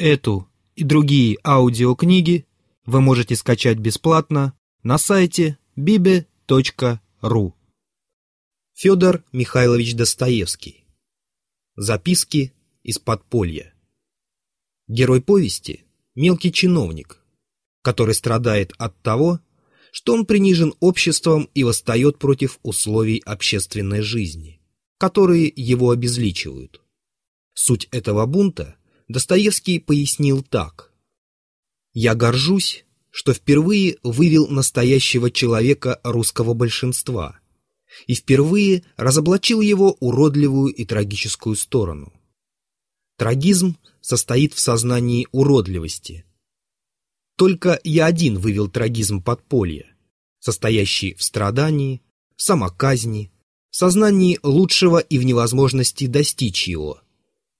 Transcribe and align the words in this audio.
Эту 0.00 0.48
и 0.76 0.82
другие 0.82 1.36
аудиокниги 1.44 2.46
вы 2.86 3.02
можете 3.02 3.36
скачать 3.36 3.76
бесплатно 3.76 4.58
на 4.82 4.96
сайте 4.96 5.58
bibe.ru. 5.76 7.52
Федор 8.72 9.22
Михайлович 9.30 9.94
Достоевский. 9.94 10.86
Записки 11.76 12.54
из 12.82 12.98
подполья. 12.98 13.74
Герой 14.88 15.20
повести– 15.20 15.84
мелкий 16.14 16.50
чиновник, 16.50 17.22
который 17.82 18.14
страдает 18.14 18.72
от 18.78 18.98
того, 19.02 19.40
что 19.92 20.14
он 20.14 20.24
принижен 20.24 20.72
обществом 20.80 21.50
и 21.52 21.62
восстает 21.62 22.18
против 22.18 22.58
условий 22.62 23.20
общественной 23.26 24.00
жизни, 24.00 24.62
которые 24.96 25.52
его 25.54 25.90
обезличивают. 25.90 26.80
Суть 27.52 27.86
этого 27.90 28.24
бунта 28.24 28.78
Достоевский 29.10 29.80
пояснил 29.80 30.40
так. 30.40 30.92
«Я 31.92 32.14
горжусь, 32.14 32.84
что 33.10 33.34
впервые 33.34 33.96
вывел 34.04 34.46
настоящего 34.46 35.32
человека 35.32 36.00
русского 36.04 36.54
большинства 36.54 37.40
и 38.06 38.14
впервые 38.14 38.84
разоблачил 38.96 39.62
его 39.62 39.96
уродливую 39.98 40.72
и 40.72 40.84
трагическую 40.84 41.56
сторону. 41.56 42.12
Трагизм 43.16 43.78
состоит 44.00 44.54
в 44.54 44.60
сознании 44.60 45.26
уродливости. 45.32 46.24
Только 47.34 47.80
я 47.82 48.06
один 48.06 48.38
вывел 48.38 48.68
трагизм 48.68 49.24
подполья, 49.24 49.92
состоящий 50.38 51.14
в 51.14 51.24
страдании, 51.24 52.00
самоказни, 52.36 53.32
сознании 53.70 54.38
лучшего 54.44 54.98
и 54.98 55.18
в 55.18 55.24
невозможности 55.24 56.06
достичь 56.06 56.68
его. 56.68 57.02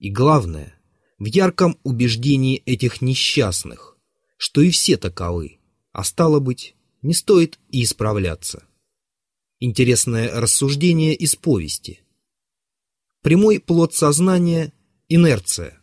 И 0.00 0.10
главное, 0.10 0.75
в 1.18 1.24
ярком 1.24 1.78
убеждении 1.82 2.62
этих 2.66 3.00
несчастных, 3.00 3.96
что 4.36 4.60
и 4.60 4.70
все 4.70 4.96
таковы, 4.96 5.58
а 5.92 6.04
стало 6.04 6.40
быть, 6.40 6.74
не 7.02 7.14
стоит 7.14 7.58
и 7.70 7.84
исправляться. 7.84 8.66
Интересное 9.60 10.40
рассуждение 10.40 11.14
из 11.14 11.36
повести. 11.36 12.00
Прямой 13.22 13.60
плод 13.60 13.94
сознания– 13.94 14.72
инерция. 15.08 15.80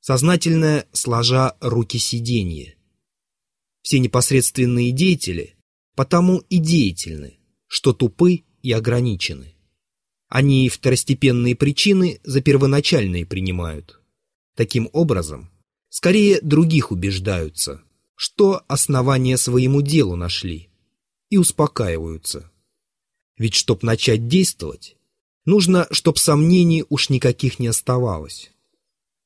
Сознательное, 0.00 0.86
сложа 0.92 1.56
руки 1.60 1.98
сиденье. 1.98 2.76
Все 3.82 3.98
непосредственные 3.98 4.92
деятели 4.92 5.56
потому 5.96 6.44
и 6.50 6.58
деятельны, 6.58 7.38
что 7.66 7.92
тупы 7.92 8.44
и 8.62 8.70
ограничены. 8.70 9.54
Они 10.28 10.68
второстепенные 10.68 11.56
причины 11.56 12.20
за 12.22 12.40
первоначальные 12.42 13.26
принимают. 13.26 14.00
Таким 14.56 14.88
образом, 14.94 15.50
скорее 15.90 16.40
других 16.40 16.90
убеждаются, 16.90 17.82
что 18.14 18.62
основания 18.68 19.36
своему 19.36 19.82
делу 19.82 20.16
нашли, 20.16 20.70
и 21.28 21.36
успокаиваются. 21.36 22.50
Ведь 23.36 23.54
чтоб 23.54 23.82
начать 23.82 24.28
действовать, 24.28 24.96
нужно, 25.44 25.86
чтоб 25.90 26.18
сомнений 26.18 26.84
уж 26.88 27.10
никаких 27.10 27.58
не 27.58 27.66
оставалось. 27.66 28.50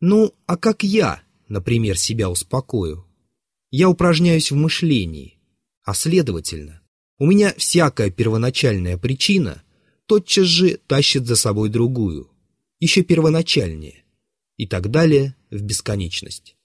Ну, 0.00 0.34
а 0.46 0.56
как 0.56 0.82
я, 0.82 1.20
например, 1.46 1.98
себя 1.98 2.30
успокою? 2.30 3.06
Я 3.70 3.90
упражняюсь 3.90 4.50
в 4.50 4.56
мышлении, 4.56 5.38
а 5.84 5.92
следовательно, 5.92 6.80
у 7.18 7.26
меня 7.26 7.52
всякая 7.58 8.10
первоначальная 8.10 8.96
причина 8.96 9.62
тотчас 10.06 10.46
же 10.46 10.78
тащит 10.86 11.26
за 11.26 11.36
собой 11.36 11.68
другую, 11.68 12.30
еще 12.80 13.02
первоначальнее, 13.02 14.04
и 14.58 14.66
так 14.66 14.90
далее 14.90 15.34
в 15.50 15.62
бесконечность. 15.62 16.56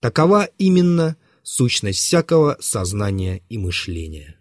Такова 0.00 0.48
именно 0.58 1.16
сущность 1.44 2.00
всякого 2.00 2.56
сознания 2.60 3.42
и 3.48 3.58
мышления. 3.58 4.40